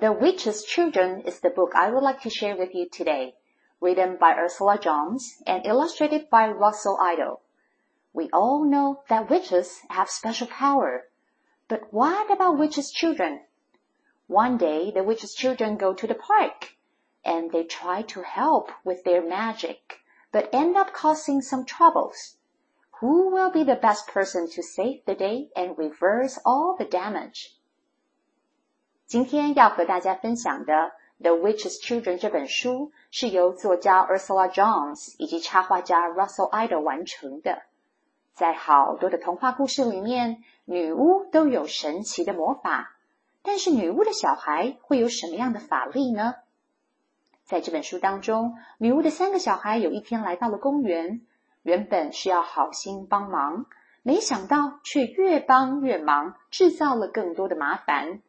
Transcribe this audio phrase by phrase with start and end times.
[0.00, 3.34] The Witch's Children is the book I would like to share with you today,
[3.80, 7.40] written by Ursula Jones and illustrated by Russell Ayto.
[8.12, 11.08] We all know that witches have special power,
[11.66, 13.40] but what about witches' children?
[14.28, 16.76] One day, the witches' children go to the park,
[17.24, 19.98] and they try to help with their magic,
[20.30, 22.36] but end up causing some troubles.
[23.00, 27.57] Who will be the best person to save the day and reverse all the damage?
[29.08, 30.74] 今天要和大家分享的
[31.22, 37.62] 《The Witch's Children》这本书是由作家 Ursula Jones 以及插画家 Russell Idle 完成的。
[38.34, 42.98] 在好多的童话故事里面，女巫都有神奇的魔法，
[43.40, 46.34] 但是女巫的小孩会有什么样的法力呢？
[47.44, 51.22] 在这本书当中，女巫的三个小孩有一天来到了公园，
[51.62, 53.64] 原本是要好心帮忙，
[54.02, 58.20] 没想到却越帮越忙，制造了更多的麻烦。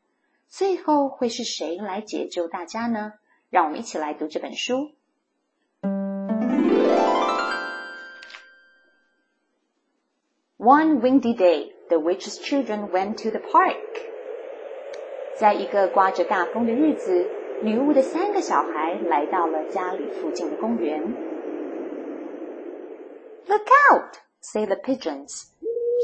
[0.49, 3.15] 最后会是谁来解救大家呢？
[3.51, 4.93] 让我们一起来读这本书。
[10.57, 13.77] One windy day, the witch's children went to the park.
[15.37, 17.29] 在一个刮着大风的日子，
[17.63, 21.03] 女巫的三个小孩来到了家里附近的公园。
[23.47, 24.17] Look out!
[24.41, 25.51] say the pigeons.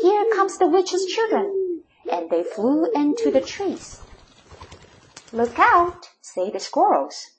[0.02, 4.00] Here comes the witch's children, and they flew into the trees.
[5.35, 7.31] Look out, say the squirrels.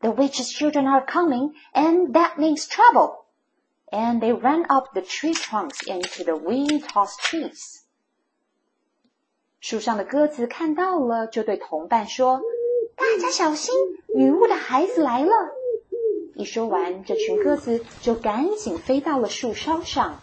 [0.00, 3.26] The witch's children are coming, and that means trouble.
[3.92, 7.82] And they ran up the tree trunks into the wind-tossed trees.
[9.60, 12.40] 树上的鸽子看到了，就对同伴说
[12.98, 13.72] ：“大家小心，
[14.16, 15.30] 女巫的孩子来了！”
[16.34, 20.20] 一说完，这群鸽子就赶紧飞到了树梢上。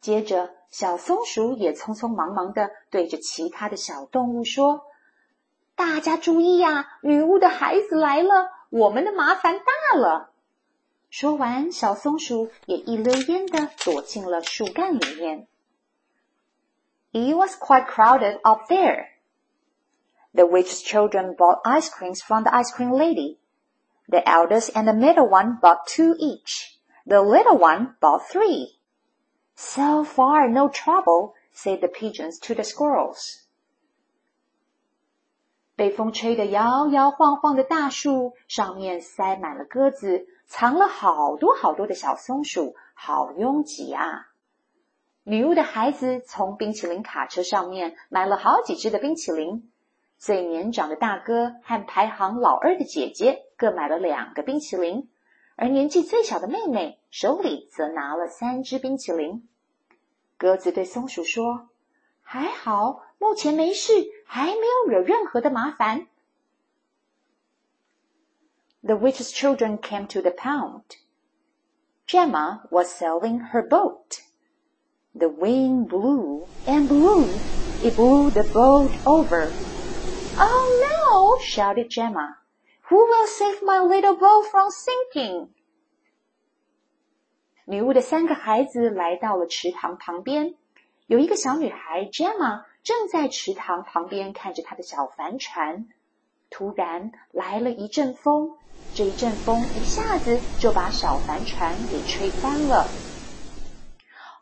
[0.00, 4.86] 接着，小松鼠也匆匆忙忙的对着其他的小动物说。
[5.81, 6.87] 大家注意呀！
[7.01, 10.31] 女巫的孩子来了，我们的麻烦大了。
[11.09, 15.47] 说完，小松鼠也一溜烟的躲进了树干里面。
[17.13, 19.07] It was quite crowded up there.
[20.33, 23.37] The witch's children bought ice creams from the ice cream lady.
[24.07, 26.77] The eldest and the middle one bought two each.
[27.05, 28.79] The little one bought three.
[29.55, 33.40] So far, no trouble, said the pigeons to the squirrels.
[35.74, 44.28] 被风吹得摇摇晃晃的大树上面塞满了鸽子，藏了好多好多的小松鼠，好拥挤啊！
[45.24, 49.70] 女巫的孩子从冰淇淋卡车上面买了好几只的冰淇淋，
[50.18, 55.08] 最年长的大哥和排行老二的姐姐各买了两个冰淇淋，
[55.56, 59.48] 而年纪最小的妹妹手里则拿了三只冰淇淋。
[60.36, 61.70] 鸽子对松鼠说
[62.20, 63.92] ：“还好。”目前没事，
[64.31, 66.07] 还没有惹任何的麻烦。
[68.83, 70.83] The witch's children came to the pound.
[72.05, 74.21] Gemma was sailing her boat.
[75.13, 77.27] The wind blew and blew.
[77.83, 79.51] It blew the boat over.
[80.37, 81.39] Oh no!
[81.41, 82.37] shouted Gemma.
[82.89, 85.49] Who will save my little boat from sinking?
[87.65, 90.55] 女巫的三个孩子来到了池塘旁边，
[91.07, 95.88] 有一个小女孩 Gemma 正在池塘旁边看着他的小帆船，
[96.50, 98.56] 突然来了一阵风，
[98.94, 102.86] 这一阵风一下子就把小帆船给吹翻了。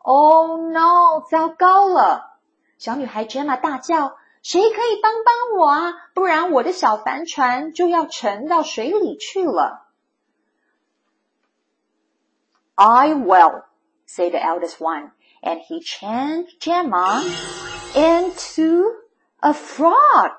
[0.03, 1.21] Oh no！
[1.29, 2.39] 糟糕了！
[2.79, 5.93] 小女孩 Gemma 大叫：“谁可以帮帮我啊？
[6.15, 9.85] 不然我的小帆船就要沉到水里去了。”
[12.73, 13.65] I will,
[14.07, 15.11] said the eldest one,
[15.43, 17.21] and he changed Gemma
[17.94, 18.92] into
[19.40, 20.32] a frog.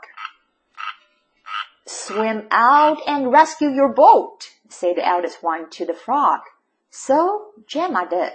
[1.85, 6.41] Swim out and rescue your boat, said the eldest one to the frog.
[6.89, 8.33] So Gemma did.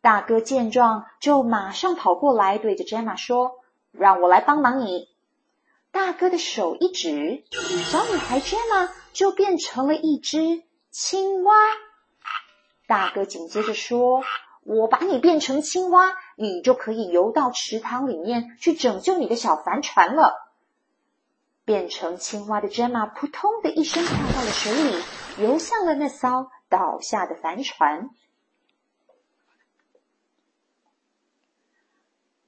[0.00, 3.62] 大哥见状，就马上跑过来，对着 Gemma 说：“
[3.92, 5.08] 让我来帮忙你。”
[5.92, 7.44] 大哥的手一指，
[7.84, 11.54] 小女孩 Gemma 就变成了一只青蛙。
[12.86, 14.24] 大哥紧接着说。
[14.66, 20.50] 我把你变成青蛙，你就可以游到池塘里面去拯救你的小帆船了。
[21.64, 25.02] 变成青蛙的 Gemma 扑通的一声跳到了水里，
[25.38, 28.10] 游向了那艘倒下的帆船。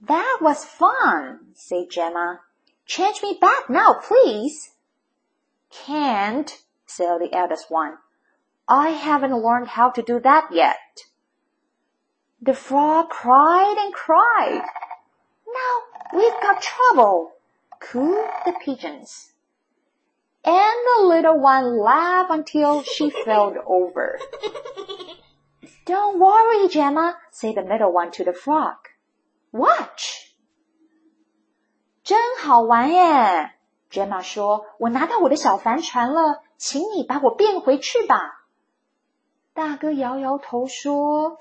[0.07, 2.41] That was fun, said Gemma.
[2.87, 4.73] Change me back now, please.
[5.71, 6.49] Can't,
[6.87, 7.99] said the eldest one.
[8.67, 11.07] I haven't learned how to do that yet.
[12.43, 14.65] The frog cried and cried.
[15.47, 15.75] Now
[16.13, 17.33] we've got trouble,
[17.81, 19.33] cooed the pigeons.
[20.45, 24.19] And the little one laughed until she fell over.
[25.87, 28.77] Don't worry, Gemma, said the middle one to the frog.
[29.51, 30.35] Watch，
[32.03, 33.53] 真好玩耶！
[33.91, 38.45] Gemma 说：“我拿到我的小帆船了，请你把我变回去吧。”
[39.55, 41.39] 大哥摇摇头说：“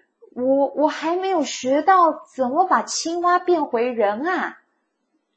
[0.33, 4.57] 我我还没有学到怎么把青蛙变回人啊！”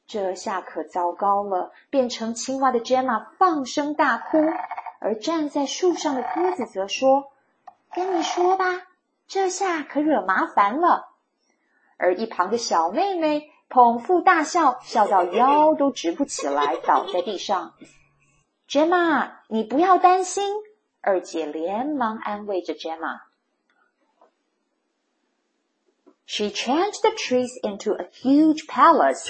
[0.07, 4.39] 这下可糟糕了，变成青蛙的 Gemma 放声大哭，
[5.01, 7.33] 而站在树上的鸽子则说
[7.95, 8.83] ：“跟你说吧，
[9.27, 11.09] 这下可惹麻烦了。”
[11.97, 17.73] 而一旁的小妹妹捧腹大笑，笑到腰都直不起来，倒在地上。
[18.69, 20.53] Gemma，你不要担心，
[21.01, 23.21] 二姐连忙安慰着 Gemma。
[26.26, 29.28] She changed the trees into a huge palace,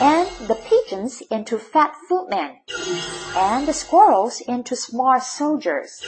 [0.00, 2.60] and the pigeons into fat footmen,
[3.34, 6.00] and the squirrels into smart soldiers.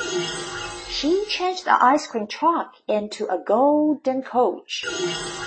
[0.88, 4.84] She changed the ice cream truck into a golden coach,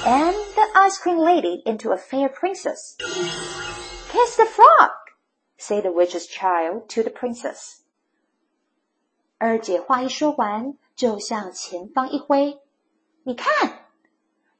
[0.06, 2.98] and the ice cream lady into a fair princess.
[4.10, 4.92] Kiss the frog,
[5.58, 7.84] said the witch's child to the princess.
[9.38, 12.60] 二姐话一说完，就向前方一挥，
[13.24, 13.80] 你看，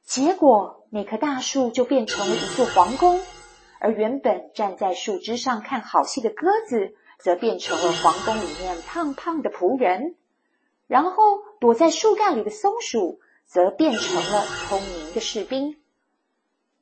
[0.09, 3.21] 结果那棵大树就变成了一座皇宫，
[3.79, 10.15] 而原本站在树枝上看好戏的鸽子，则变成了皇宫里面胖胖的仆人。
[10.87, 15.79] 然后躲在树干里的松鼠则变成了聪明的士兵。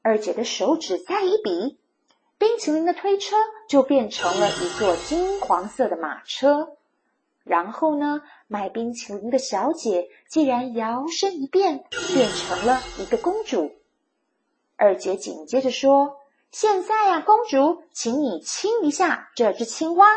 [0.02, 1.78] 二姐的手指再一比，
[2.38, 3.36] 冰淇淋的推车
[3.68, 6.78] 就变成了一座金黄色的马车。
[7.47, 11.85] 然后呢，卖冰淇淋的小姐竟然摇身一变，
[12.15, 13.73] 变成了一个公主。
[14.77, 16.23] 二姐紧接着说：“
[16.53, 20.09] 现在呀，公主，请你亲一下这只青蛙。”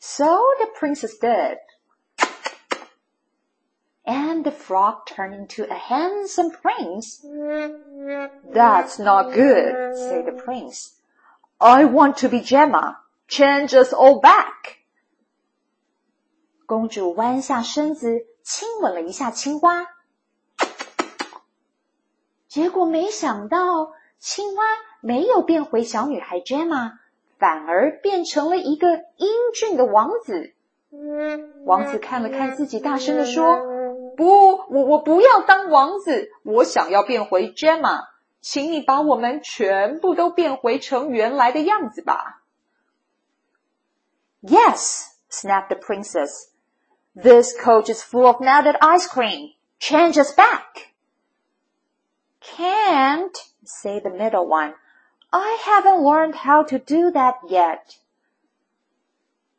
[0.00, 1.58] So the princess did.
[4.04, 7.20] And the frog turned into a handsome prince.
[8.52, 10.94] That's not good, said the prince.
[11.58, 12.98] I want to be Gemma.
[13.28, 14.78] Change us all back.
[16.65, 19.87] 公主弯下身子，亲吻了一下青蛙。
[22.47, 24.63] 结果没想到，青蛙
[25.01, 26.93] 没有变回小女孩 Gemma，
[27.37, 30.53] 反而变成了一个英俊的王子。
[31.65, 33.59] 王子看了看自己，大声的说
[34.15, 38.05] ：“不，我我不要当王子，我想要变回 Gemma，
[38.39, 42.41] 请你把我们全部都变回成原来的样子吧。”
[44.41, 46.29] Yes, snapped the princess.
[47.14, 49.50] This coach is full of melted ice cream.
[49.78, 50.94] Change us back.
[52.40, 54.74] Can't, said the middle one.
[55.32, 57.98] I haven't learned how to do that yet.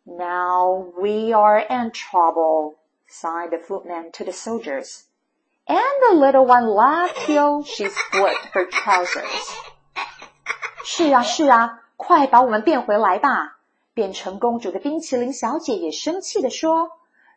[0.05, 2.75] Now we are in trouble,
[3.07, 5.05] sighed the footman to the soldiers.
[5.67, 5.79] And
[6.09, 9.55] the little one laughed till she split her trousers.
[10.83, 13.59] 是啊，是啊，快把我们变回来吧！
[13.93, 16.91] 变成公主的冰淇淋小姐也生气地说：“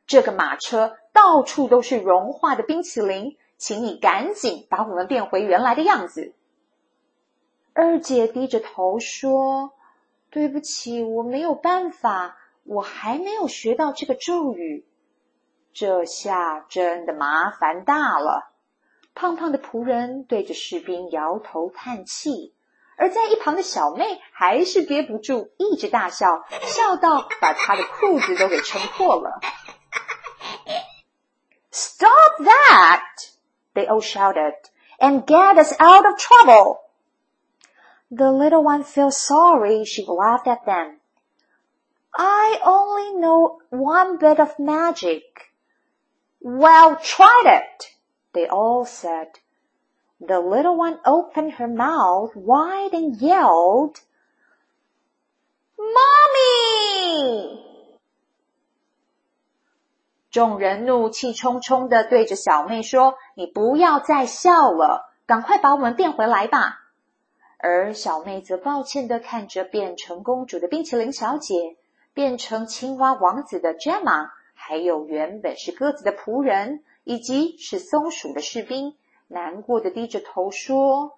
[0.10, 6.34] 这个马车到处都是融化的冰淇淋，请你赶紧把我们变回原来的样子。”
[7.74, 9.72] 二姐低着头说
[10.32, 14.88] ：“对不起，我没有办法，我还没有学到这个咒语。”
[15.72, 18.51] 这下真的麻烦大了。
[19.13, 22.56] 胖胖的仆人对着士兵摇头叹气，
[22.98, 29.39] 而在一旁的小妹还是憋不住，一直大笑，笑到把她的裤子都给撑破了。
[33.73, 34.55] They all shouted,
[34.99, 36.81] and get us out of trouble.
[38.11, 39.85] The little one felt sorry.
[39.85, 40.99] She laughed at them.
[42.15, 45.53] I only know one bit of magic.
[46.41, 47.95] Well, try it,
[48.33, 49.39] they all said.
[50.19, 54.01] The little one opened her mouth wide and yelled,
[55.77, 57.18] Mommy!
[60.31, 66.81] 众人怒气冲冲的对着小妹说：“你不要再笑了，赶快把我们变回来吧！”
[67.57, 71.77] 而小妹则抱歉的看着变成公主的冰淇淋小姐，
[72.13, 78.95] 变成青蛙王子的 Gemma，还有原本是鸽子的仆人，以及是松鼠的士兵，
[79.27, 81.17] 难过的低着头说：“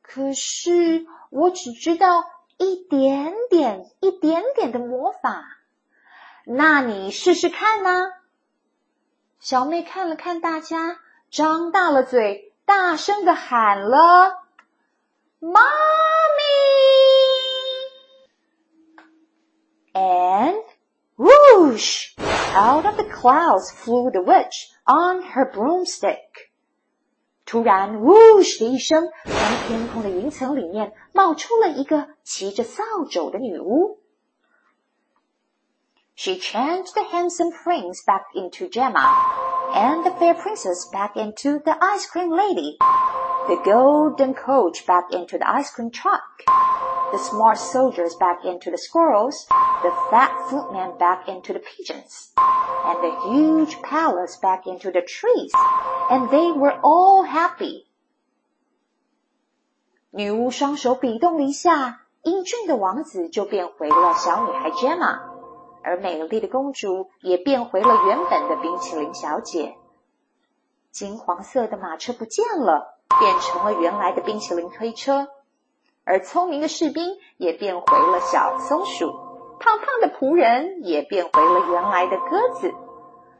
[0.00, 2.24] 可是我只知道
[2.56, 5.44] 一点点、一点点的魔法。
[6.46, 7.90] 那你试试看呢？”
[9.48, 10.98] 小妹看了看大家，
[11.30, 14.42] 张大了嘴，大声的喊了
[15.38, 15.62] ：“Mommy！”
[19.92, 20.64] And
[21.14, 22.16] whoosh!
[22.56, 26.48] Out of the clouds flew the witch on her broomstick.
[27.44, 29.32] 突然，whoosh 的一声，从
[29.68, 34.00] 天空的云层里面冒出了一个骑着扫帚的女巫。
[36.15, 39.01] She changed the handsome prince back into Gemma,
[39.73, 42.77] and the fair princess back into the ice cream lady,
[43.47, 46.43] the golden coach back into the ice cream truck,
[47.11, 49.47] the smart soldiers back into the squirrels,
[49.81, 55.51] the fat footman back into the pigeons, and the huge palace back into the trees,
[56.11, 57.87] and they were all happy.
[60.11, 65.34] 女巫双手比动了一下，英俊的王子就变回了小女孩 Gemma。
[65.86, 69.76] 而美丽的公主也变回了原本的冰淇淋小姐。
[70.90, 75.28] 金黄色的马车不见了，变成了原来的冰淇淋推车。
[76.02, 79.12] 而聪明的士兵也变回了小松鼠，
[79.60, 82.74] 胖胖的仆人也变回了原来的鸽子，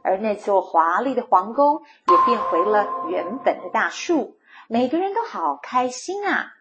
[0.01, 4.37] 而那座华丽的皇宫也变回了原本的大树。
[4.69, 6.53] 每个人都好开心啊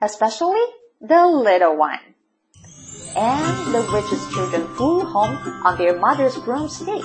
[0.00, 0.56] ！Especially
[1.00, 2.15] the little one.
[3.16, 7.02] And the witch's children flew home on their mother's broomstick.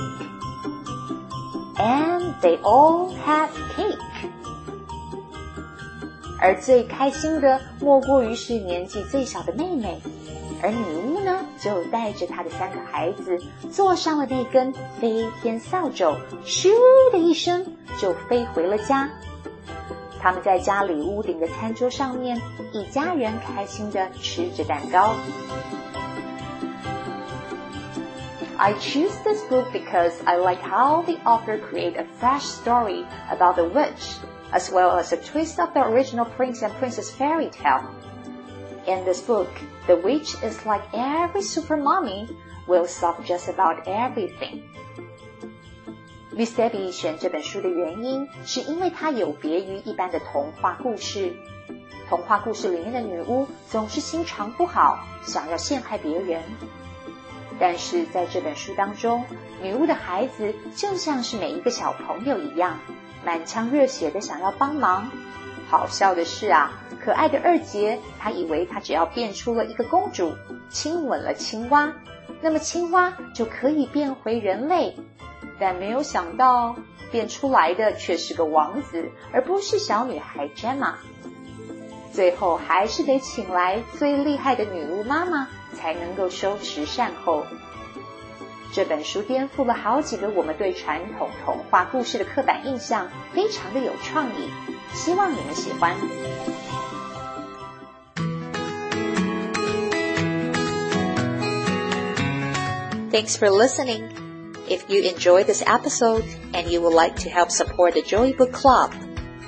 [1.78, 3.98] And they all had cake.
[6.40, 10.02] 而最开心的莫过于是年纪最小的妹妹，
[10.62, 13.40] 而女巫呢，就带着她的三个孩子
[13.72, 16.70] 坐上了那根飞天扫帚，咻
[17.12, 19.10] 的一声就飞回了家。
[20.20, 22.42] 他们在家里屋顶的餐桌上面，
[22.74, 25.14] 一家人开心的吃着蛋糕。
[28.61, 33.69] I choose this book because I like how the author create a fresh story about the
[33.69, 34.17] witch,
[34.53, 37.85] as well as a twist of the original Prince and Princess fairy tale.
[38.87, 39.49] In this book,
[39.87, 42.29] the witch is like every super mommy,
[42.67, 44.63] will solve just about everything.
[46.33, 51.35] Miss Debbie 选这本书的原因，是因为它有别于一般的童话故事。
[52.09, 56.43] 童话故事里面的女巫总是心肠不好，想要陷害别人。
[57.62, 59.24] 但是在这本书当中，
[59.62, 62.80] 女巫的孩子就像是每一个小朋友一样，
[63.24, 65.12] 满腔热血的想要帮忙。
[65.70, 66.72] 好笑的是啊，
[67.06, 70.34] 可爱的二姐她以为她只要变出了一个公主，
[70.72, 71.94] 亲吻了青蛙，
[72.42, 74.98] 那么青蛙就可以变回人类。
[75.60, 76.76] 但没有想到，
[77.12, 80.96] 变出来的却是个王子，而不是小女孩 Gemma。
[82.12, 85.48] 最后还是得请来最厉害的女巫妈妈。
[85.75, 87.47] 才能够收持善后。
[88.73, 94.51] 这本书颠覆了好几个我们对传统童话故事的刻板印象，非常的有创意，
[94.93, 95.97] 希望你们喜欢。
[103.11, 104.03] Thanks for listening.
[104.69, 108.53] If you enjoyed this episode and you would like to help support the Joy Book
[108.53, 108.91] Club,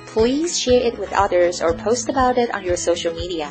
[0.06, 3.50] please share it with others or post about it on your social media.